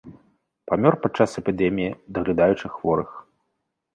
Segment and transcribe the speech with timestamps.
[0.69, 3.09] Памёр пад час эпідэміі, даглядаючы хворых.